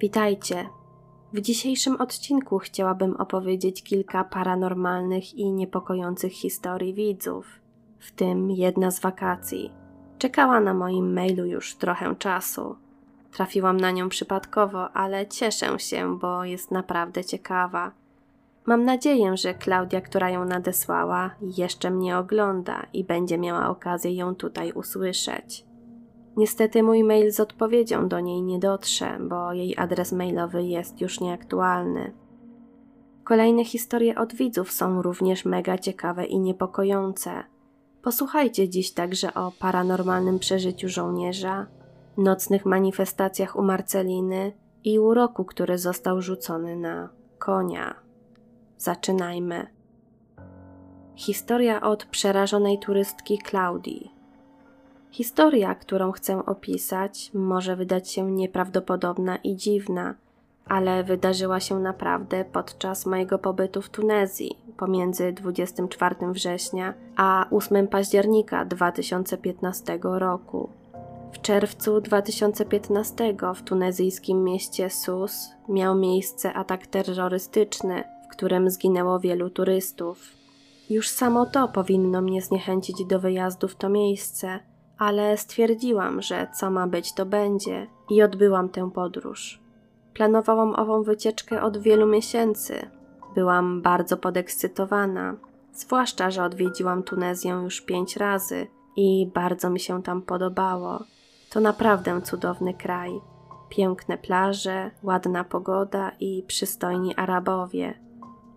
Witajcie. 0.00 0.68
W 1.32 1.40
dzisiejszym 1.40 1.96
odcinku 1.96 2.58
chciałabym 2.58 3.16
opowiedzieć 3.16 3.82
kilka 3.82 4.24
paranormalnych 4.24 5.34
i 5.34 5.52
niepokojących 5.52 6.32
historii 6.32 6.94
widzów, 6.94 7.46
w 7.98 8.12
tym 8.12 8.50
jedna 8.50 8.90
z 8.90 9.00
wakacji. 9.00 9.72
Czekała 10.18 10.60
na 10.60 10.74
moim 10.74 11.12
mailu 11.12 11.44
już 11.44 11.74
trochę 11.74 12.16
czasu. 12.16 12.76
Trafiłam 13.32 13.76
na 13.76 13.90
nią 13.90 14.08
przypadkowo, 14.08 14.92
ale 14.92 15.26
cieszę 15.26 15.78
się, 15.78 16.18
bo 16.18 16.44
jest 16.44 16.70
naprawdę 16.70 17.24
ciekawa. 17.24 17.92
Mam 18.66 18.84
nadzieję, 18.84 19.36
że 19.36 19.54
Klaudia, 19.54 20.00
która 20.00 20.30
ją 20.30 20.44
nadesłała, 20.44 21.30
jeszcze 21.56 21.90
mnie 21.90 22.18
ogląda 22.18 22.86
i 22.92 23.04
będzie 23.04 23.38
miała 23.38 23.68
okazję 23.68 24.14
ją 24.14 24.34
tutaj 24.34 24.72
usłyszeć. 24.72 25.69
Niestety 26.40 26.82
mój 26.82 27.04
mail 27.04 27.32
z 27.32 27.40
odpowiedzią 27.40 28.08
do 28.08 28.20
niej 28.20 28.42
nie 28.42 28.58
dotrze, 28.58 29.18
bo 29.20 29.52
jej 29.52 29.74
adres 29.76 30.12
mailowy 30.12 30.62
jest 30.62 31.00
już 31.00 31.20
nieaktualny. 31.20 32.12
Kolejne 33.24 33.64
historie 33.64 34.18
od 34.18 34.34
widzów 34.34 34.72
są 34.72 35.02
również 35.02 35.44
mega 35.44 35.78
ciekawe 35.78 36.26
i 36.26 36.38
niepokojące. 36.38 37.30
Posłuchajcie 38.02 38.68
dziś 38.68 38.92
także 38.92 39.34
o 39.34 39.52
paranormalnym 39.58 40.38
przeżyciu 40.38 40.88
żołnierza, 40.88 41.66
nocnych 42.16 42.66
manifestacjach 42.66 43.56
u 43.56 43.62
Marceliny 43.62 44.52
i 44.84 44.98
uroku, 44.98 45.44
który 45.44 45.78
został 45.78 46.22
rzucony 46.22 46.76
na 46.76 47.08
konia. 47.38 47.94
Zaczynajmy. 48.78 49.66
Historia 51.14 51.80
od 51.80 52.04
przerażonej 52.04 52.78
turystki 52.78 53.38
Klaudii. 53.38 54.19
Historia, 55.10 55.74
którą 55.74 56.12
chcę 56.12 56.46
opisać, 56.46 57.30
może 57.34 57.76
wydać 57.76 58.10
się 58.10 58.30
nieprawdopodobna 58.30 59.36
i 59.36 59.56
dziwna, 59.56 60.14
ale 60.66 61.04
wydarzyła 61.04 61.60
się 61.60 61.78
naprawdę 61.78 62.44
podczas 62.44 63.06
mojego 63.06 63.38
pobytu 63.38 63.82
w 63.82 63.88
Tunezji 63.88 64.58
pomiędzy 64.76 65.32
24 65.32 66.14
września 66.32 66.94
a 67.16 67.46
8 67.50 67.88
października 67.88 68.64
2015 68.64 69.98
roku. 70.02 70.68
W 71.32 71.40
czerwcu 71.40 72.00
2015 72.00 73.34
w 73.54 73.62
tunezyjskim 73.62 74.44
mieście 74.44 74.90
Sus 74.90 75.48
miał 75.68 75.94
miejsce 75.94 76.52
atak 76.52 76.86
terrorystyczny, 76.86 78.04
w 78.24 78.28
którym 78.28 78.70
zginęło 78.70 79.20
wielu 79.20 79.50
turystów. 79.50 80.32
Już 80.90 81.08
samo 81.08 81.46
to 81.46 81.68
powinno 81.68 82.22
mnie 82.22 82.42
zniechęcić 82.42 83.04
do 83.04 83.20
wyjazdu 83.20 83.68
w 83.68 83.74
to 83.74 83.88
miejsce, 83.88 84.60
ale 85.00 85.36
stwierdziłam, 85.36 86.22
że 86.22 86.46
co 86.54 86.70
ma 86.70 86.86
być, 86.86 87.12
to 87.12 87.26
będzie 87.26 87.86
i 88.10 88.22
odbyłam 88.22 88.68
tę 88.68 88.90
podróż. 88.90 89.60
Planowałam 90.14 90.74
ową 90.74 91.02
wycieczkę 91.02 91.62
od 91.62 91.78
wielu 91.78 92.06
miesięcy. 92.06 92.90
Byłam 93.34 93.82
bardzo 93.82 94.16
podekscytowana, 94.16 95.34
zwłaszcza, 95.72 96.30
że 96.30 96.44
odwiedziłam 96.44 97.02
Tunezję 97.02 97.50
już 97.50 97.80
pięć 97.80 98.16
razy 98.16 98.66
i 98.96 99.30
bardzo 99.34 99.70
mi 99.70 99.80
się 99.80 100.02
tam 100.02 100.22
podobało. 100.22 101.04
To 101.50 101.60
naprawdę 101.60 102.22
cudowny 102.22 102.74
kraj. 102.74 103.20
Piękne 103.68 104.18
plaże, 104.18 104.90
ładna 105.02 105.44
pogoda 105.44 106.12
i 106.20 106.44
przystojni 106.46 107.16
Arabowie. 107.16 107.94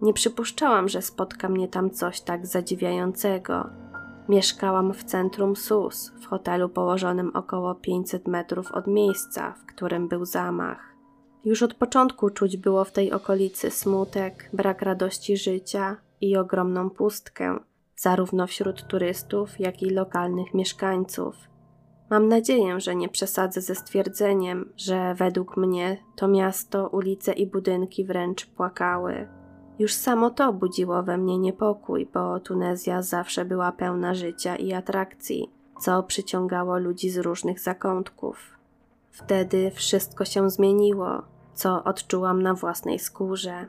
Nie 0.01 0.13
przypuszczałam, 0.13 0.89
że 0.89 1.01
spotka 1.01 1.49
mnie 1.49 1.67
tam 1.67 1.91
coś 1.91 2.21
tak 2.21 2.47
zadziwiającego. 2.47 3.82
Mieszkałam 4.29 4.93
w 4.93 5.03
centrum 5.03 5.55
Sus, 5.55 6.11
w 6.21 6.25
hotelu 6.25 6.69
położonym 6.69 7.31
około 7.33 7.75
500 7.75 8.27
metrów 8.27 8.71
od 8.71 8.87
miejsca, 8.87 9.53
w 9.53 9.65
którym 9.65 10.07
był 10.07 10.25
zamach. 10.25 10.95
Już 11.45 11.63
od 11.63 11.73
początku 11.73 12.29
czuć 12.29 12.57
było 12.57 12.85
w 12.85 12.91
tej 12.91 13.11
okolicy 13.11 13.71
smutek, 13.71 14.49
brak 14.53 14.81
radości 14.81 15.37
życia 15.37 15.97
i 16.21 16.37
ogromną 16.37 16.89
pustkę, 16.89 17.59
zarówno 17.95 18.47
wśród 18.47 18.87
turystów, 18.87 19.59
jak 19.59 19.81
i 19.81 19.89
lokalnych 19.89 20.53
mieszkańców. 20.53 21.35
Mam 22.09 22.27
nadzieję, 22.27 22.79
że 22.79 22.95
nie 22.95 23.09
przesadzę 23.09 23.61
ze 23.61 23.75
stwierdzeniem, 23.75 24.73
że 24.77 25.15
według 25.15 25.57
mnie 25.57 25.97
to 26.15 26.27
miasto, 26.27 26.87
ulice 26.87 27.33
i 27.33 27.47
budynki 27.47 28.05
wręcz 28.05 28.45
płakały. 28.45 29.42
Już 29.79 29.93
samo 29.93 30.29
to 30.29 30.53
budziło 30.53 31.03
we 31.03 31.17
mnie 31.17 31.37
niepokój, 31.37 32.07
bo 32.13 32.39
Tunezja 32.39 33.01
zawsze 33.01 33.45
była 33.45 33.71
pełna 33.71 34.13
życia 34.13 34.55
i 34.55 34.73
atrakcji, 34.73 35.49
co 35.79 36.03
przyciągało 36.03 36.77
ludzi 36.77 37.09
z 37.09 37.17
różnych 37.17 37.59
zakątków. 37.59 38.57
Wtedy 39.11 39.71
wszystko 39.71 40.25
się 40.25 40.49
zmieniło, 40.49 41.21
co 41.53 41.83
odczułam 41.83 42.41
na 42.41 42.53
własnej 42.53 42.99
skórze. 42.99 43.67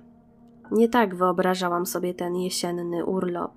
Nie 0.70 0.88
tak 0.88 1.14
wyobrażałam 1.14 1.87
sobie 1.87 2.14
ten 2.14 2.37
jesienny 2.37 3.04
urlop. 3.04 3.53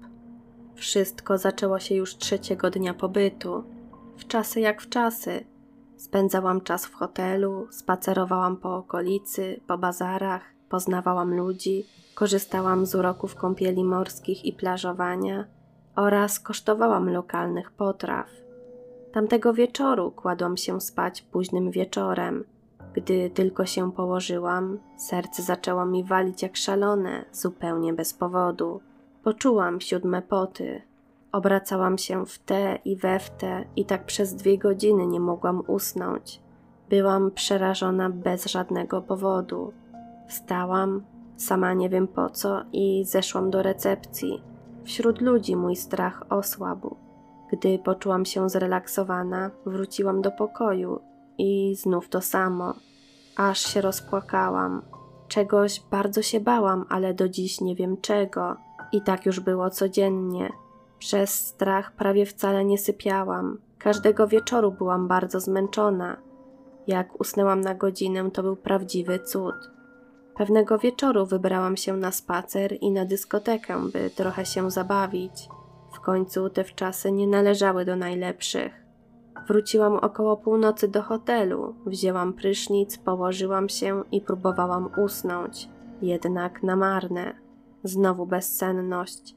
Wszystko 0.76 1.38
zaczęło 1.38 1.80
się 1.80 1.96
już 1.96 2.16
trzeciego 2.16 2.70
dnia 2.70 2.94
pobytu, 2.94 3.64
w 4.18 4.28
czasy 4.28 4.60
jak 4.60 4.82
w 4.82 4.90
czasy. 4.90 5.46
Spędzałam 5.98 6.62
czas 6.62 6.86
w 6.86 6.94
hotelu, 6.94 7.68
spacerowałam 7.72 8.58
po 8.58 8.76
okolicy, 8.76 9.62
po 9.68 9.78
bazarach, 9.78 10.57
poznawałam 10.70 11.36
ludzi, 11.36 11.86
korzystałam 12.16 12.86
z 12.86 12.96
uroków 12.96 13.36
kąpieli 13.36 13.84
morskich 13.84 14.46
i 14.46 14.54
plażowania 14.54 15.46
oraz 15.96 16.40
kosztowałam 16.40 17.10
lokalnych 17.10 17.72
potraw. 17.72 18.28
Tamtego 19.12 19.54
wieczoru 19.54 20.12
kładłam 20.12 20.58
się 20.58 20.82
spać 20.82 21.22
późnym 21.22 21.72
wieczorem. 21.72 22.44
Gdy 22.94 23.30
tylko 23.30 23.66
się 23.66 23.92
położyłam, 23.92 24.80
serce 24.98 25.44
zaczęło 25.44 25.86
mi 25.86 26.04
walić 26.04 26.42
jak 26.42 26.58
szalone, 26.58 27.26
zupełnie 27.32 27.94
bez 27.94 28.14
powodu. 28.14 28.82
Poczułam 29.24 29.82
siódme 29.82 30.22
poty. 30.22 30.82
Obracałam 31.32 31.98
się 31.98 32.26
w 32.26 32.40
te 32.40 32.80
i 32.86 32.96
we 32.96 33.20
w 33.20 33.30
te 33.30 33.66
i 33.76 33.86
tak 33.86 34.06
przez 34.06 34.36
dwie 34.36 34.58
godziny 34.58 35.08
nie 35.08 35.20
mogłam 35.20 35.64
usnąć. 35.68 36.42
Byłam 36.90 37.32
przerażona 37.32 38.10
bez 38.10 38.46
żadnego 38.46 39.02
powodu. 39.02 39.74
Wstałam, 40.28 41.04
sama 41.38 41.74
nie 41.74 41.90
wiem 41.90 42.08
po 42.08 42.30
co, 42.30 42.64
i 42.74 43.06
zeszłam 43.06 43.50
do 43.50 43.64
recepcji. 43.64 44.44
Wśród 44.84 45.22
ludzi 45.22 45.56
mój 45.56 45.76
strach 45.76 46.24
osłabł. 46.30 46.96
Gdy 47.52 47.80
poczułam 47.80 48.26
się 48.26 48.50
zrelaksowana, 48.50 49.52
wróciłam 49.66 50.22
do 50.22 50.32
pokoju 50.32 51.00
i 51.38 51.76
znów 51.76 52.10
to 52.10 52.22
samo. 52.22 52.74
Aż 53.38 53.60
się 53.60 53.82
rozpłakałam. 53.82 54.82
Czegoś 55.28 55.82
bardzo 55.92 56.22
się 56.22 56.40
bałam, 56.40 56.86
ale 56.90 57.14
do 57.14 57.30
dziś 57.30 57.62
nie 57.62 57.76
wiem 57.76 57.98
czego. 58.02 58.58
I 58.92 59.02
tak 59.02 59.26
już 59.26 59.40
było 59.40 59.70
codziennie. 59.70 60.50
Przez 61.00 61.48
strach 61.48 61.92
prawie 61.92 62.26
wcale 62.26 62.66
nie 62.66 62.78
sypiałam. 62.78 63.58
Każdego 63.78 64.28
wieczoru 64.28 64.72
byłam 64.72 65.08
bardzo 65.08 65.40
zmęczona. 65.40 66.18
Jak 66.88 67.22
usnęłam 67.22 67.62
na 67.62 67.76
godzinę, 67.76 68.32
to 68.32 68.44
był 68.44 68.56
prawdziwy 68.56 69.20
cud. 69.20 69.56
Pewnego 70.38 70.78
wieczoru 70.78 71.26
wybrałam 71.26 71.78
się 71.78 71.98
na 71.98 72.12
spacer 72.12 72.78
i 72.82 72.92
na 72.92 73.06
dyskotekę, 73.06 73.90
by 73.94 74.10
trochę 74.10 74.46
się 74.46 74.72
zabawić. 74.72 75.50
W 75.94 76.00
końcu 76.00 76.50
te 76.50 76.64
wczasy 76.64 77.12
nie 77.12 77.28
należały 77.28 77.86
do 77.86 77.96
najlepszych. 77.96 78.86
Wróciłam 79.48 79.96
około 79.96 80.38
północy 80.38 80.88
do 80.88 81.02
hotelu, 81.02 81.76
wzięłam 81.86 82.34
prysznic, 82.34 82.98
położyłam 82.98 83.70
się 83.70 84.04
i 84.12 84.22
próbowałam 84.22 84.90
usnąć, 84.98 85.70
jednak 86.02 86.64
na 86.64 86.76
marne. 86.76 87.34
Znowu 87.84 88.26
bezsenność. 88.26 89.36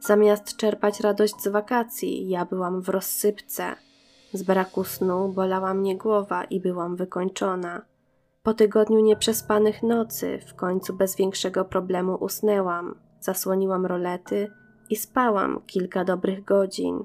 Zamiast 0.00 0.56
czerpać 0.56 1.00
radość 1.00 1.34
z 1.40 1.48
wakacji, 1.48 2.28
ja 2.28 2.44
byłam 2.44 2.82
w 2.82 2.88
rozsypce. 2.88 3.64
Z 4.32 4.42
braku 4.42 4.84
snu 4.84 5.28
bolała 5.28 5.74
mnie 5.74 5.96
głowa 5.96 6.44
i 6.44 6.60
byłam 6.60 6.96
wykończona. 6.96 7.82
Po 8.44 8.54
tygodniu 8.54 9.00
nieprzespanych 9.00 9.82
nocy 9.82 10.38
w 10.46 10.54
końcu 10.54 10.94
bez 10.94 11.16
większego 11.16 11.64
problemu 11.64 12.14
usnęłam, 12.14 12.94
zasłoniłam 13.20 13.86
rolety 13.86 14.50
i 14.90 14.96
spałam 14.96 15.60
kilka 15.66 16.04
dobrych 16.04 16.44
godzin. 16.44 17.04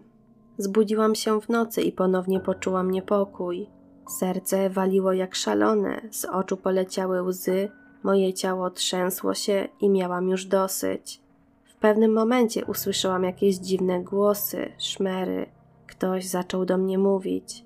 Zbudziłam 0.58 1.16
się 1.16 1.42
w 1.42 1.50
nocy 1.50 1.82
i 1.82 1.92
ponownie 1.92 2.40
poczułam 2.40 2.92
niepokój. 2.92 3.70
Serce 4.08 4.70
waliło 4.70 5.14
jak 5.14 5.36
szalone, 5.36 6.02
z 6.12 6.26
oczu 6.26 6.58
poleciały 6.58 7.22
łzy, 7.22 7.72
moje 8.04 8.34
ciało 8.34 8.70
trzęsło 8.70 9.34
się 9.34 9.68
i 9.82 9.90
miałam 9.90 10.30
już 10.30 10.46
dosyć. 10.46 11.22
W 11.66 11.76
pewnym 11.76 12.14
momencie 12.14 12.66
usłyszałam 12.66 13.24
jakieś 13.24 13.56
dziwne 13.56 14.04
głosy, 14.04 14.72
szmery. 14.78 15.46
Ktoś 15.88 16.26
zaczął 16.26 16.66
do 16.66 16.78
mnie 16.78 16.98
mówić. 16.98 17.66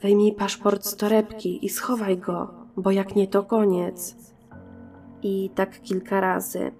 Wyjmij 0.00 0.32
paszport 0.32 0.84
z 0.84 0.96
torebki 0.96 1.66
i 1.66 1.68
schowaj 1.68 2.18
go, 2.18 2.57
bo 2.78 2.90
jak 2.90 3.16
nie 3.16 3.28
to 3.28 3.42
koniec. 3.42 4.16
I 5.22 5.50
tak 5.54 5.80
kilka 5.82 6.20
razy. 6.20 6.72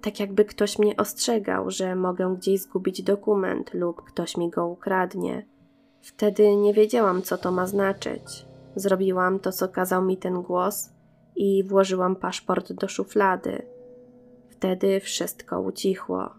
Tak 0.00 0.20
jakby 0.20 0.44
ktoś 0.44 0.78
mnie 0.78 0.96
ostrzegał, 0.96 1.70
że 1.70 1.96
mogę 1.96 2.34
gdzieś 2.38 2.60
zgubić 2.60 3.02
dokument 3.02 3.74
lub 3.74 4.02
ktoś 4.02 4.36
mi 4.36 4.50
go 4.50 4.66
ukradnie. 4.66 5.46
Wtedy 6.00 6.56
nie 6.56 6.74
wiedziałam, 6.74 7.22
co 7.22 7.38
to 7.38 7.52
ma 7.52 7.66
znaczyć. 7.66 8.46
Zrobiłam 8.76 9.38
to, 9.38 9.52
co 9.52 9.68
kazał 9.68 10.02
mi 10.04 10.16
ten 10.16 10.42
głos 10.42 10.90
i 11.36 11.64
włożyłam 11.64 12.16
paszport 12.16 12.72
do 12.72 12.88
szuflady. 12.88 13.62
Wtedy 14.48 15.00
wszystko 15.00 15.60
ucichło. 15.60 16.30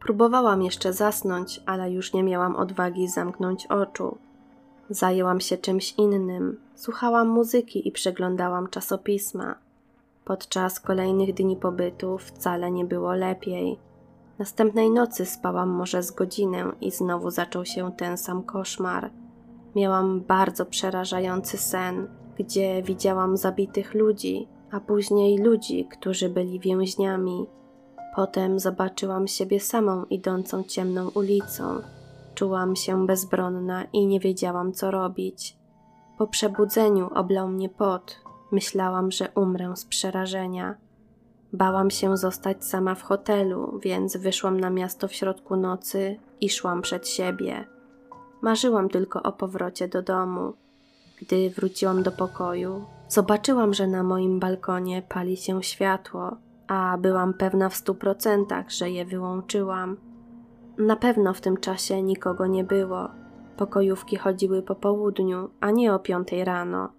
Próbowałam 0.00 0.62
jeszcze 0.62 0.92
zasnąć, 0.92 1.60
ale 1.66 1.90
już 1.90 2.12
nie 2.12 2.22
miałam 2.22 2.56
odwagi 2.56 3.08
zamknąć 3.08 3.66
oczu. 3.66 4.18
Zajęłam 4.90 5.40
się 5.40 5.56
czymś 5.56 5.94
innym. 5.98 6.60
Słuchałam 6.74 7.28
muzyki 7.28 7.88
i 7.88 7.92
przeglądałam 7.92 8.68
czasopisma. 8.68 9.54
Podczas 10.24 10.80
kolejnych 10.80 11.34
dni 11.34 11.56
pobytu 11.56 12.18
wcale 12.18 12.70
nie 12.70 12.84
było 12.84 13.12
lepiej. 13.12 13.78
Następnej 14.38 14.90
nocy 14.90 15.26
spałam 15.26 15.68
może 15.68 16.02
z 16.02 16.10
godzinę 16.10 16.72
i 16.80 16.90
znowu 16.90 17.30
zaczął 17.30 17.64
się 17.64 17.92
ten 17.92 18.18
sam 18.18 18.42
koszmar. 18.42 19.10
Miałam 19.76 20.20
bardzo 20.20 20.66
przerażający 20.66 21.58
sen, 21.58 22.08
gdzie 22.38 22.82
widziałam 22.82 23.36
zabitych 23.36 23.94
ludzi, 23.94 24.48
a 24.70 24.80
później 24.80 25.38
ludzi, 25.38 25.88
którzy 25.90 26.28
byli 26.28 26.60
więźniami. 26.60 27.46
Potem 28.16 28.58
zobaczyłam 28.58 29.28
siebie 29.28 29.60
samą 29.60 30.04
idącą 30.04 30.64
ciemną 30.64 31.08
ulicą. 31.08 31.80
Czułam 32.34 32.76
się 32.76 33.06
bezbronna 33.06 33.84
i 33.92 34.06
nie 34.06 34.20
wiedziałam, 34.20 34.72
co 34.72 34.90
robić. 34.90 35.56
Po 36.18 36.26
przebudzeniu 36.26 37.10
oblał 37.14 37.48
mnie 37.48 37.68
pot. 37.68 38.20
Myślałam, 38.52 39.10
że 39.10 39.28
umrę 39.34 39.76
z 39.76 39.84
przerażenia. 39.84 40.74
Bałam 41.52 41.90
się 41.90 42.16
zostać 42.16 42.64
sama 42.64 42.94
w 42.94 43.02
hotelu, 43.02 43.80
więc 43.82 44.16
wyszłam 44.16 44.60
na 44.60 44.70
miasto 44.70 45.08
w 45.08 45.12
środku 45.12 45.56
nocy 45.56 46.16
i 46.40 46.50
szłam 46.50 46.82
przed 46.82 47.08
siebie. 47.08 47.64
Marzyłam 48.42 48.88
tylko 48.88 49.22
o 49.22 49.32
powrocie 49.32 49.88
do 49.88 50.02
domu. 50.02 50.52
Gdy 51.20 51.50
wróciłam 51.50 52.02
do 52.02 52.12
pokoju, 52.12 52.84
zobaczyłam, 53.08 53.74
że 53.74 53.86
na 53.86 54.02
moim 54.02 54.40
balkonie 54.40 55.02
pali 55.08 55.36
się 55.36 55.62
światło, 55.62 56.36
a 56.66 56.98
byłam 56.98 57.34
pewna 57.34 57.68
w 57.68 57.76
stu 57.76 57.94
procentach, 57.94 58.70
że 58.70 58.90
je 58.90 59.04
wyłączyłam. 59.04 59.96
Na 60.78 60.96
pewno 60.96 61.34
w 61.34 61.40
tym 61.40 61.56
czasie 61.56 62.02
nikogo 62.02 62.46
nie 62.46 62.64
było. 62.64 63.08
Pokojówki 63.56 64.16
chodziły 64.16 64.62
po 64.62 64.74
południu, 64.74 65.50
a 65.60 65.70
nie 65.70 65.94
o 65.94 65.98
piątej 65.98 66.44
rano. 66.44 66.92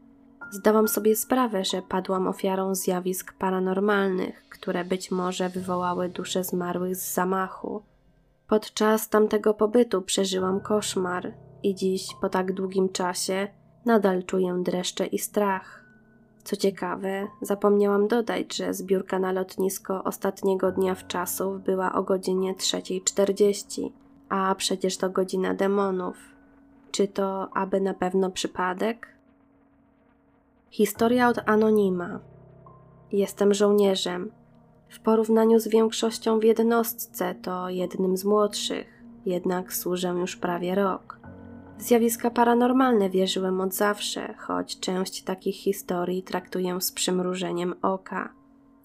Zdałam 0.51 0.87
sobie 0.87 1.15
sprawę, 1.15 1.65
że 1.65 1.81
padłam 1.81 2.27
ofiarą 2.27 2.75
zjawisk 2.75 3.33
paranormalnych, 3.33 4.45
które 4.49 4.85
być 4.85 5.11
może 5.11 5.49
wywołały 5.49 6.09
dusze 6.09 6.43
zmarłych 6.43 6.95
z 6.95 7.13
zamachu. 7.13 7.83
Podczas 8.47 9.09
tamtego 9.09 9.53
pobytu 9.53 10.01
przeżyłam 10.01 10.59
koszmar 10.59 11.33
i 11.63 11.75
dziś, 11.75 12.07
po 12.21 12.29
tak 12.29 12.53
długim 12.53 12.89
czasie, 12.89 13.47
nadal 13.85 14.23
czuję 14.23 14.61
dreszcze 14.63 15.05
i 15.05 15.19
strach. 15.19 15.84
Co 16.45 16.55
ciekawe, 16.55 17.27
zapomniałam 17.41 18.07
dodać, 18.07 18.55
że 18.55 18.73
zbiórka 18.73 19.19
na 19.19 19.31
lotnisko 19.31 20.03
ostatniego 20.03 20.71
dnia 20.71 20.95
w 20.95 21.07
czasów 21.07 21.63
była 21.63 21.93
o 21.93 22.03
godzinie 22.03 22.53
3.40, 22.53 23.89
a 24.29 24.55
przecież 24.55 24.97
to 24.97 25.09
godzina 25.09 25.53
demonów. 25.53 26.17
Czy 26.91 27.07
to 27.07 27.49
aby 27.57 27.81
na 27.81 27.93
pewno 27.93 28.31
przypadek? 28.31 29.07
Historia 30.69 31.29
od 31.29 31.39
anonima. 31.45 32.19
Jestem 33.11 33.53
żołnierzem. 33.53 34.31
W 34.89 34.99
porównaniu 34.99 35.59
z 35.59 35.67
większością 35.67 36.39
w 36.39 36.43
jednostce 36.43 37.35
to 37.35 37.69
jednym 37.69 38.17
z 38.17 38.25
młodszych, 38.25 39.03
jednak 39.25 39.73
służę 39.73 40.07
już 40.07 40.35
prawie 40.35 40.75
rok. 40.75 41.24
W 41.77 41.81
zjawiska 41.81 42.29
paranormalne 42.29 43.09
wierzyłem 43.09 43.61
od 43.61 43.73
zawsze, 43.73 44.33
choć 44.33 44.79
część 44.79 45.23
takich 45.23 45.55
historii 45.55 46.23
traktuję 46.23 46.81
z 46.81 46.91
przymrużeniem 46.91 47.73
oka. 47.81 48.33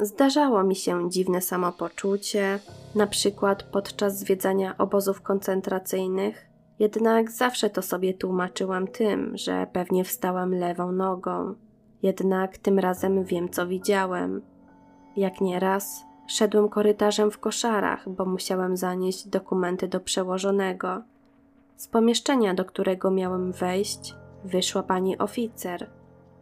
Zdarzało 0.01 0.65
mi 0.65 0.77
się 0.77 1.11
dziwne 1.11 1.41
samopoczucie, 1.41 2.59
na 2.95 3.07
przykład 3.07 3.63
podczas 3.63 4.19
zwiedzania 4.19 4.79
obozów 4.79 5.23
koncentracyjnych, 5.23 6.51
jednak 6.79 7.31
zawsze 7.31 7.71
to 7.71 7.83
sobie 7.83 8.15
tłumaczyłem 8.15 8.89
tym, 8.89 9.33
że 9.35 9.67
pewnie 9.73 10.05
wstałem 10.05 10.55
lewą 10.55 10.93
nogą. 10.93 11.55
Jednak 12.03 12.59
tym 12.59 12.79
razem 12.79 13.25
wiem, 13.25 13.49
co 13.49 13.67
widziałem. 13.67 14.43
Jak 15.17 15.41
nieraz 15.41 16.05
szedłem 16.27 16.69
korytarzem 16.69 17.31
w 17.31 17.39
koszarach, 17.39 18.09
bo 18.09 18.25
musiałem 18.25 18.77
zanieść 18.77 19.29
dokumenty 19.29 19.89
do 19.89 20.01
przełożonego. 20.01 21.03
Z 21.81 21.89
pomieszczenia, 21.89 22.55
do 22.55 22.65
którego 22.65 23.11
miałem 23.11 23.53
wejść, 23.53 24.15
wyszła 24.45 24.83
pani 24.83 25.19
oficer. 25.19 25.91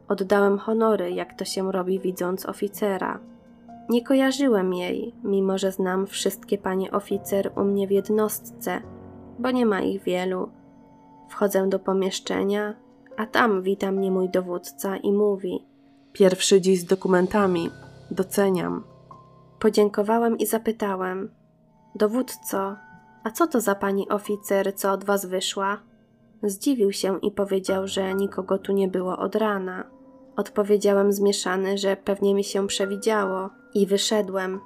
Oddałem 0.09 0.59
honory, 0.59 1.11
jak 1.11 1.35
to 1.35 1.45
się 1.45 1.73
robi, 1.73 2.01
widząc 2.01 2.47
oficera. 2.47 3.21
Nie 3.89 4.05
kojarzyłem 4.05 4.75
jej, 4.75 5.15
mimo 5.25 5.59
że 5.59 5.73
znam 5.73 6.07
wszystkie 6.07 6.59
panie 6.59 6.91
oficer 6.91 7.53
u 7.57 7.65
mnie 7.65 7.87
w 7.89 7.91
jednostce, 7.91 8.81
bo 9.39 9.51
nie 9.51 9.67
ma 9.67 9.81
ich 9.81 10.03
wielu. 10.03 10.51
Wchodzę 11.29 11.69
do 11.69 11.79
pomieszczenia, 11.79 12.75
a 13.17 13.27
tam 13.27 13.63
wita 13.63 13.93
mnie 13.93 14.11
mój 14.11 14.29
dowódca 14.29 14.97
i 14.97 15.13
mówi: 15.13 15.67
Pierwszy 16.13 16.61
dziś 16.61 16.81
z 16.81 16.85
dokumentami. 16.85 17.71
Doceniam. 18.11 18.85
Podziękowałem 19.59 20.39
i 20.39 20.47
zapytałem: 20.47 21.31
Dowódco, 21.95 22.77
a 23.25 23.31
co 23.31 23.47
to 23.47 23.61
za 23.61 23.75
pani 23.75 24.09
oficer, 24.09 24.75
co 24.75 24.93
od 24.93 25.05
was 25.05 25.27
wyszła? 25.27 25.79
Zdziwił 26.43 26.93
się 26.93 27.19
i 27.21 27.31
powiedział, 27.31 27.89
że 27.89 28.15
nikogo 28.15 28.59
tu 28.59 28.73
nie 28.73 28.89
było 28.89 29.19
od 29.19 29.35
rana. 29.35 29.85
Odpowiedziałem 30.37 31.13
zmieszany, 31.13 31.79
że 31.79 31.97
pewnie 31.97 32.35
mi 32.35 32.45
się 32.45 32.67
przewidziało 32.67 33.51
i 33.75 33.87
wyszedłem. 33.87 34.61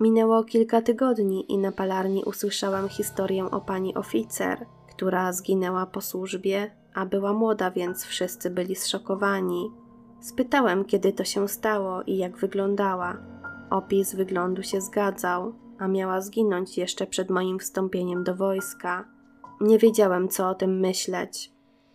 Minęło 0.00 0.44
kilka 0.44 0.82
tygodni 0.82 1.52
i 1.52 1.58
na 1.58 1.72
palarni 1.72 2.24
usłyszałem 2.24 2.88
historię 2.88 3.50
o 3.50 3.60
pani 3.60 3.94
oficer, 3.94 4.66
która 4.88 5.32
zginęła 5.32 5.86
po 5.86 6.00
służbie, 6.00 6.70
a 6.94 7.06
była 7.06 7.32
młoda, 7.32 7.70
więc 7.70 8.04
wszyscy 8.04 8.50
byli 8.50 8.74
zszokowani. 8.74 9.70
Spytałem, 10.20 10.84
kiedy 10.84 11.12
to 11.12 11.24
się 11.24 11.48
stało 11.48 12.02
i 12.02 12.16
jak 12.16 12.36
wyglądała. 12.36 13.16
Opis 13.70 14.14
wyglądu 14.14 14.62
się 14.62 14.80
zgadzał, 14.80 15.54
a 15.78 15.88
miała 15.88 16.20
zginąć 16.20 16.78
jeszcze 16.78 17.06
przed 17.06 17.30
moim 17.30 17.58
wstąpieniem 17.58 18.24
do 18.24 18.34
wojska. 18.34 19.08
Nie 19.60 19.78
wiedziałem, 19.78 20.28
co 20.28 20.48
o 20.48 20.54
tym 20.54 20.80
myśleć. 20.80 21.52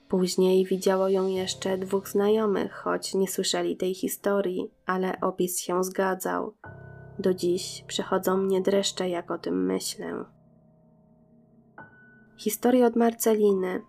Później 0.07 0.65
widziało 0.65 1.09
ją 1.09 1.27
jeszcze 1.27 1.77
dwóch 1.77 2.07
znajomych, 2.09 2.73
choć 2.73 3.13
nie 3.13 3.27
słyszeli 3.27 3.77
tej 3.77 3.93
historii, 3.93 4.71
ale 4.85 5.21
opis 5.21 5.59
się 5.59 5.83
zgadzał. 5.83 6.53
Do 7.19 7.33
dziś 7.33 7.83
przechodzą 7.87 8.37
mnie 8.37 8.61
dreszcze, 8.61 9.09
jak 9.09 9.31
o 9.31 9.37
tym 9.37 9.65
myślę. 9.65 10.25
Historia 12.37 12.87
od 12.87 12.95
Marceliny. 12.95 13.81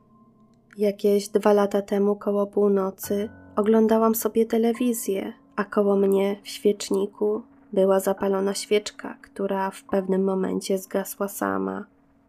Jakieś 0.76 1.28
dwa 1.28 1.52
lata 1.52 1.82
temu 1.82 2.16
koło 2.16 2.46
północy 2.46 3.28
oglądałam 3.56 4.14
sobie 4.14 4.46
telewizję, 4.46 5.32
a 5.56 5.64
koło 5.64 5.96
mnie 5.96 6.40
w 6.42 6.48
świeczniku 6.48 7.42
była 7.72 8.00
zapalona 8.00 8.54
świeczka, 8.54 9.16
która 9.22 9.70
w 9.70 9.82
pewnym 9.82 10.24
momencie 10.24 10.78
zgasła 10.78 11.28
sama. 11.28 11.84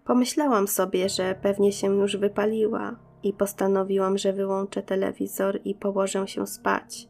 Pomyślałam 0.06 0.68
sobie, 0.68 1.10
że 1.10 1.36
pewnie 1.42 1.72
się 1.72 1.96
już 1.96 2.18
wypaliła 2.18 2.96
i 3.24 3.34
postanowiłam, 3.34 4.18
że 4.18 4.34
wyłączę 4.34 4.84
telewizor 4.84 5.60
i 5.66 5.76
położę 5.76 6.28
się 6.28 6.48
spać. 6.48 7.08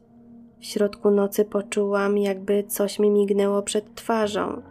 W 0.60 0.64
środku 0.64 1.10
nocy 1.10 1.44
poczułam, 1.44 2.18
jakby 2.18 2.64
coś 2.68 2.98
mi 2.98 3.10
mignęło 3.10 3.62
przed 3.62 3.94
twarzą. 3.94 4.62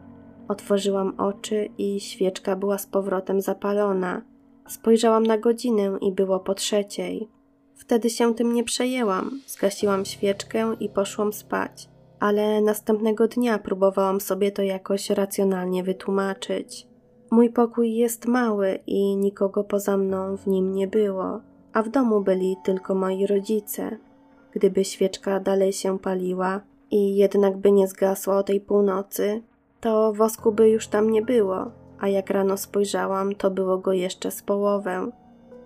Otworzyłam 0.48 1.14
oczy 1.18 1.70
i 1.78 2.00
świeczka 2.00 2.56
była 2.56 2.78
z 2.78 2.86
powrotem 2.86 3.42
zapalona. 3.42 4.22
Spojrzałam 4.68 5.26
na 5.26 5.38
godzinę 5.38 5.98
i 6.02 6.12
było 6.12 6.40
po 6.40 6.54
trzeciej. 6.54 7.28
Wtedy 7.76 8.10
się 8.10 8.36
tym 8.36 8.54
nie 8.54 8.64
przejęłam. 8.64 9.40
Zgasiłam 9.48 10.06
świeczkę 10.06 10.76
i 10.80 10.90
poszłam 10.90 11.34
spać, 11.34 11.90
ale 12.22 12.62
następnego 12.62 13.28
dnia 13.28 13.60
próbowałam 13.60 14.22
sobie 14.22 14.52
to 14.52 14.62
jakoś 14.62 15.10
racjonalnie 15.10 15.84
wytłumaczyć. 15.84 16.88
Mój 17.32 17.50
pokój 17.50 17.96
jest 17.96 18.26
mały 18.26 18.80
i 18.88 19.16
nikogo 19.16 19.64
poza 19.64 19.98
mną 19.98 20.38
w 20.38 20.48
nim 20.48 20.74
nie 20.74 20.88
było, 20.88 21.42
a 21.74 21.84
w 21.84 21.90
domu 21.90 22.22
byli 22.22 22.56
tylko 22.64 22.96
moi 22.96 23.28
rodzice. 23.28 23.98
Gdyby 24.52 24.86
świeczka 24.86 25.40
dalej 25.40 25.74
się 25.74 26.00
paliła 26.00 26.62
i 26.92 27.16
jednak 27.16 27.58
by 27.58 27.72
nie 27.72 27.88
zgasła 27.88 28.38
o 28.38 28.44
tej 28.44 28.62
północy, 28.62 29.42
to 29.80 30.14
wosku 30.14 30.52
by 30.52 30.70
już 30.70 30.88
tam 30.88 31.10
nie 31.10 31.22
było, 31.22 31.72
a 32.00 32.08
jak 32.08 32.30
rano 32.30 32.58
spojrzałam, 32.58 33.36
to 33.36 33.52
było 33.52 33.78
go 33.78 33.94
jeszcze 33.94 34.32
z 34.32 34.42
połowę. 34.42 35.12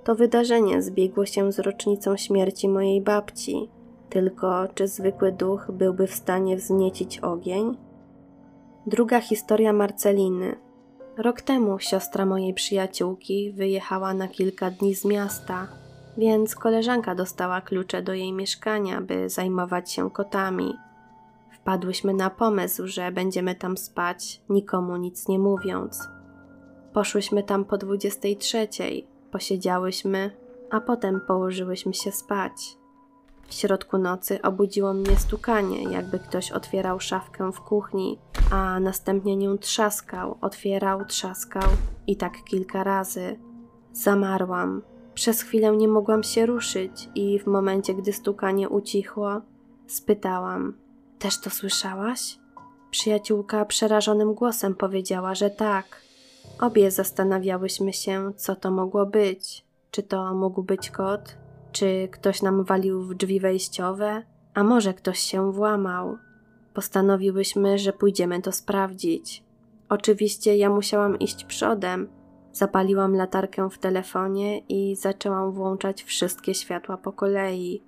To 0.04 0.16
wydarzenie 0.16 0.82
zbiegło 0.82 1.26
się 1.26 1.52
z 1.52 1.60
rocznicą 1.60 2.18
śmierci 2.18 2.70
mojej 2.70 3.02
babci. 3.02 3.70
Tylko 4.16 4.68
czy 4.76 4.88
zwykły 4.88 5.32
duch 5.32 5.72
byłby 5.72 6.08
w 6.08 6.14
stanie 6.14 6.58
wzniecić 6.58 7.20
ogień? 7.20 7.78
Druga 8.88 9.22
historia 9.22 9.74
Marceliny. 9.74 10.56
Rok 11.18 11.42
temu 11.42 11.80
siostra 11.80 12.26
mojej 12.26 12.54
przyjaciółki 12.54 13.52
wyjechała 13.52 14.14
na 14.14 14.28
kilka 14.28 14.72
dni 14.72 14.96
z 14.96 15.06
miasta, 15.06 15.68
więc 16.18 16.56
koleżanka 16.56 17.16
dostała 17.16 17.62
klucze 17.62 18.02
do 18.02 18.14
jej 18.14 18.34
mieszkania, 18.34 19.02
by 19.02 19.30
zajmować 19.30 19.92
się 19.92 20.12
kotami. 20.12 20.74
Wpadłyśmy 21.52 22.14
na 22.14 22.30
pomysł, 22.30 22.88
że 22.88 23.12
będziemy 23.12 23.56
tam 23.56 23.78
spać, 23.78 24.42
nikomu 24.50 24.98
nic 24.98 25.28
nie 25.28 25.40
mówiąc. 25.40 26.10
Poszłyśmy 26.94 27.44
tam 27.44 27.66
po 27.66 27.78
23, 27.78 28.68
posiedziałyśmy, 29.32 30.32
a 30.72 30.82
potem 30.82 31.22
położyłyśmy 31.28 31.94
się 31.94 32.12
spać. 32.12 32.85
W 33.48 33.54
środku 33.54 33.98
nocy 33.98 34.42
obudziło 34.42 34.94
mnie 34.94 35.18
stukanie, 35.18 35.84
jakby 35.84 36.20
ktoś 36.20 36.52
otwierał 36.52 37.00
szafkę 37.00 37.52
w 37.52 37.62
kuchni, 37.62 38.20
a 38.52 38.80
następnie 38.80 39.36
nią 39.36 39.58
trzaskał, 39.58 40.38
otwierał, 40.42 41.06
trzaskał 41.06 41.70
i 42.08 42.18
tak 42.18 42.44
kilka 42.44 42.84
razy. 42.84 43.40
Zamarłam. 43.94 44.82
Przez 45.14 45.42
chwilę 45.42 45.78
nie 45.78 45.88
mogłam 45.88 46.24
się 46.24 46.46
ruszyć 46.46 47.10
i 47.16 47.40
w 47.40 47.48
momencie, 47.48 47.94
gdy 47.94 48.14
stukanie 48.14 48.70
ucichło, 48.70 49.42
spytałam: 49.88 50.74
Też 51.20 51.40
to 51.42 51.50
słyszałaś? 51.50 52.40
Przyjaciółka 52.92 53.66
przerażonym 53.66 54.34
głosem 54.34 54.76
powiedziała, 54.76 55.36
że 55.36 55.50
tak. 55.50 56.02
Obie 56.62 56.92
zastanawiałyśmy 56.92 57.94
się, 57.94 58.32
co 58.36 58.56
to 58.56 58.72
mogło 58.72 59.06
być. 59.06 59.66
Czy 59.92 60.04
to 60.04 60.34
mógł 60.34 60.64
być 60.64 60.92
kot? 60.92 61.45
Czy 61.76 62.08
ktoś 62.12 62.42
nam 62.42 62.64
walił 62.64 63.02
w 63.02 63.16
drzwi 63.16 63.40
wejściowe? 63.40 64.24
A 64.54 64.64
może 64.64 64.94
ktoś 64.94 65.20
się 65.20 65.52
włamał? 65.52 66.18
Postanowiłyśmy, 66.74 67.78
że 67.78 67.94
pójdziemy 67.94 68.42
to 68.42 68.52
sprawdzić. 68.52 69.44
Oczywiście 69.90 70.58
ja 70.58 70.70
musiałam 70.70 71.20
iść 71.20 71.46
przodem. 71.46 72.08
Zapaliłam 72.52 73.16
latarkę 73.16 73.70
w 73.70 73.78
telefonie 73.78 74.60
i 74.60 74.96
zaczęłam 74.96 75.52
włączać 75.52 76.04
wszystkie 76.04 76.54
światła 76.54 76.98
po 76.98 77.12
kolei. 77.12 77.84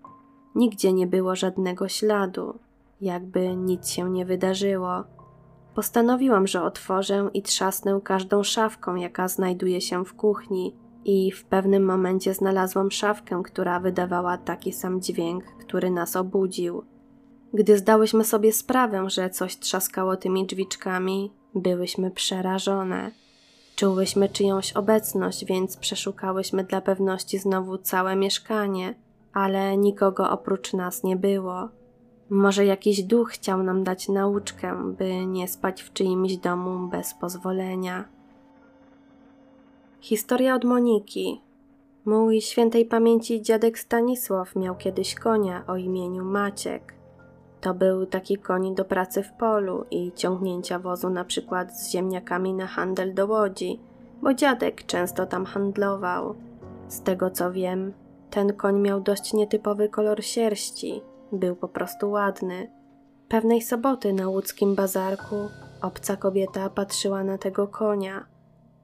Nigdzie 0.55 0.93
nie 0.93 1.07
było 1.07 1.35
żadnego 1.35 1.87
śladu, 1.87 2.59
jakby 3.01 3.55
nic 3.55 3.89
się 3.89 4.09
nie 4.09 4.25
wydarzyło. 4.25 5.03
Postanowiłam, 5.75 6.47
że 6.47 6.63
otworzę 6.63 7.29
i 7.33 7.41
trzasnę 7.41 7.99
każdą 8.03 8.43
szafką, 8.43 8.95
jaka 8.95 9.27
znajduje 9.27 9.81
się 9.81 10.05
w 10.05 10.13
kuchni, 10.13 10.75
i 11.07 11.31
w 11.31 11.45
pewnym 11.45 11.85
momencie 11.85 12.33
znalazłam 12.33 12.91
szafkę, 12.91 13.41
która 13.45 13.79
wydawała 13.79 14.37
taki 14.37 14.73
sam 14.73 15.01
dźwięk, 15.01 15.43
który 15.43 15.91
nas 15.91 16.15
obudził. 16.15 16.83
Gdy 17.53 17.77
zdałyśmy 17.77 18.23
sobie 18.23 18.53
sprawę, 18.53 19.09
że 19.09 19.29
coś 19.29 19.57
trzaskało 19.57 20.17
tymi 20.17 20.45
drzwiczkami, 20.45 21.31
byłyśmy 21.55 22.11
przerażone. 22.11 23.11
Czułyśmy 23.75 24.29
czyjąś 24.29 24.73
obecność, 24.73 25.45
więc 25.45 25.77
przeszukałyśmy 25.77 26.63
dla 26.63 26.81
pewności 26.81 27.37
znowu 27.37 27.77
całe 27.77 28.15
mieszkanie, 28.15 28.95
ale 29.33 29.77
nikogo 29.77 30.29
oprócz 30.29 30.73
nas 30.73 31.03
nie 31.03 31.15
było. 31.15 31.69
Może 32.29 32.65
jakiś 32.65 33.03
duch 33.03 33.29
chciał 33.29 33.63
nam 33.63 33.83
dać 33.83 34.09
nauczkę, 34.09 34.93
by 34.97 35.25
nie 35.25 35.47
spać 35.47 35.83
w 35.83 35.93
czyimś 35.93 36.37
domu 36.37 36.87
bez 36.87 37.13
pozwolenia. 37.13 38.16
Historia 40.07 40.55
od 40.55 40.63
Moniki. 40.63 41.41
Mój 42.05 42.41
świętej 42.41 42.85
pamięci 42.85 43.41
dziadek 43.41 43.79
Stanisław 43.79 44.55
miał 44.55 44.75
kiedyś 44.75 45.15
konia 45.15 45.63
o 45.67 45.77
imieniu 45.77 46.23
Maciek. 46.23 46.93
To 47.61 47.73
był 47.73 48.05
taki 48.05 48.37
koń 48.37 48.75
do 48.75 48.85
pracy 48.85 49.23
w 49.23 49.31
polu 49.31 49.85
i 49.91 50.11
ciągnięcia 50.15 50.79
wozu 50.79 51.09
na 51.09 51.25
przykład 51.25 51.79
z 51.79 51.91
ziemniakami 51.91 52.53
na 52.53 52.67
handel 52.67 53.13
do 53.13 53.27
Łodzi, 53.27 53.79
bo 54.21 54.33
dziadek 54.33 54.85
często 54.85 55.25
tam 55.25 55.45
handlował. 55.45 56.35
Z 56.87 57.01
tego 57.01 57.29
co 57.29 57.51
wiem, 57.51 57.93
ten 58.29 58.53
koń 58.53 58.79
miał 58.79 59.01
dość 59.01 59.33
nietypowy 59.33 59.89
kolor 59.89 60.23
sierści, 60.23 61.01
był 61.31 61.55
po 61.55 61.67
prostu 61.67 62.11
ładny. 62.11 62.71
Pewnej 63.29 63.61
soboty 63.61 64.13
na 64.13 64.27
łódzkim 64.27 64.75
bazarku 64.75 65.35
obca 65.81 66.17
kobieta 66.17 66.69
patrzyła 66.69 67.23
na 67.23 67.37
tego 67.37 67.67
konia. 67.67 68.36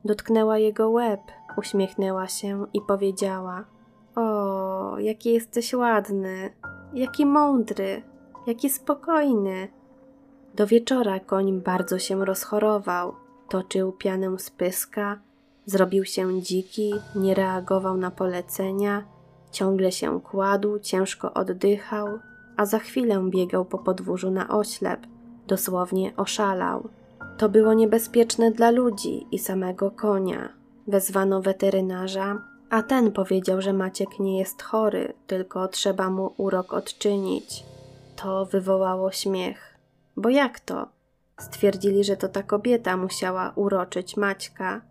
Dotknęła 0.06 0.58
jego 0.58 0.90
łeb, 0.90 1.22
uśmiechnęła 1.58 2.28
się 2.28 2.66
i 2.74 2.82
powiedziała: 2.82 3.66
O, 4.16 5.00
jaki 5.00 5.34
jesteś 5.34 5.74
ładny, 5.74 6.54
jaki 6.94 7.26
mądry, 7.26 8.02
jaki 8.48 8.70
spokojny. 8.70 9.68
Do 10.56 10.68
wieczora 10.68 11.20
koń 11.20 11.62
bardzo 11.62 12.00
się 12.00 12.26
rozchorował, 12.26 13.14
toczył 13.50 13.92
pianę 13.92 14.40
z 14.40 14.50
pyska, 14.50 15.20
zrobił 15.66 16.06
się 16.06 16.42
dziki, 16.42 16.94
nie 17.16 17.34
reagował 17.34 17.98
na 17.98 18.12
polecenia, 18.12 19.04
ciągle 19.52 19.92
się 19.92 20.22
kładł, 20.22 20.80
ciężko 20.80 21.34
oddychał, 21.34 22.08
a 22.58 22.66
za 22.66 22.80
chwilę 22.80 23.24
biegał 23.30 23.66
po 23.66 23.78
podwórzu 23.78 24.32
na 24.32 24.50
oślep, 24.50 25.00
dosłownie 25.48 26.16
oszalał. 26.18 26.90
To 27.38 27.50
było 27.50 27.74
niebezpieczne 27.74 28.52
dla 28.52 28.72
ludzi 28.72 29.28
i 29.32 29.40
samego 29.40 29.92
konia. 29.92 30.54
Wezwano 30.88 31.42
weterynarza, 31.42 32.42
a 32.70 32.84
ten 32.84 33.12
powiedział, 33.12 33.62
że 33.62 33.74
Maciek 33.74 34.20
nie 34.20 34.40
jest 34.40 34.62
chory, 34.62 35.14
tylko 35.28 35.68
trzeba 35.68 36.10
mu 36.10 36.34
urok 36.38 36.74
odczynić. 36.74 37.64
To 38.16 38.46
wywołało 38.46 39.12
śmiech. 39.12 39.80
Bo 40.18 40.30
jak 40.30 40.60
to? 40.60 40.88
Stwierdzili, 41.40 42.04
że 42.04 42.18
to 42.18 42.28
ta 42.28 42.44
kobieta 42.44 42.98
musiała 42.98 43.52
uroczyć 43.56 44.18
Maćka. 44.18 44.82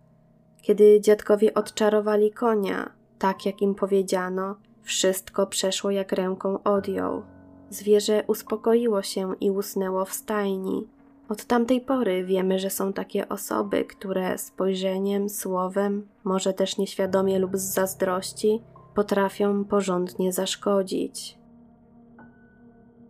Kiedy 0.62 1.00
dziadkowie 1.00 1.54
odczarowali 1.54 2.30
konia, 2.30 2.90
tak 3.18 3.46
jak 3.46 3.62
im 3.62 3.74
powiedziano, 3.74 4.56
wszystko 4.82 5.46
przeszło 5.46 5.90
jak 5.90 6.12
ręką 6.12 6.62
odjął. 6.62 7.22
Zwierzę 7.70 8.24
uspokoiło 8.26 9.02
się 9.02 9.34
i 9.40 9.50
usnęło 9.50 10.04
w 10.04 10.12
stajni. 10.12 10.88
Od 11.28 11.44
tamtej 11.44 11.80
pory 11.80 12.24
wiemy, 12.24 12.58
że 12.58 12.70
są 12.70 12.92
takie 12.92 13.28
osoby, 13.28 13.84
które 13.84 14.38
spojrzeniem, 14.38 15.28
słowem, 15.28 16.08
może 16.24 16.52
też 16.52 16.78
nieświadomie 16.78 17.38
lub 17.38 17.56
z 17.56 17.74
zazdrości, 17.74 18.62
potrafią 18.94 19.64
porządnie 19.64 20.32
zaszkodzić. 20.32 21.38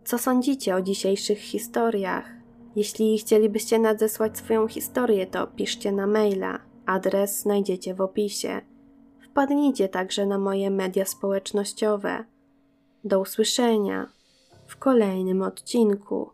Co 0.05 0.19
sądzicie 0.19 0.77
o 0.77 0.83
dzisiejszych 0.83 1.39
historiach? 1.39 2.31
Jeśli 2.77 3.19
chcielibyście 3.19 3.79
nadesłać 3.79 4.39
swoją 4.39 4.69
historię, 4.69 5.27
to 5.27 5.47
piszcie 5.47 5.93
na 5.93 6.07
maila. 6.07 6.59
Adres 6.87 7.41
znajdziecie 7.41 7.95
w 7.95 8.01
opisie. 8.01 8.61
Wpadnijcie 9.31 9.89
także 9.89 10.27
na 10.27 10.39
moje 10.39 10.71
media 10.71 11.05
społecznościowe. 11.05 12.25
Do 13.05 13.21
usłyszenia 13.21 14.09
w 14.67 14.77
kolejnym 14.77 15.43
odcinku. 15.43 16.31